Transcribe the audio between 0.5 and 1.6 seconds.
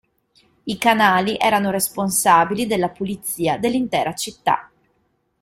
I canali